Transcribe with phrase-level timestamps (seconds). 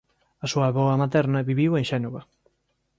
[0.43, 2.21] A súa avoa materna viviu en Xénova.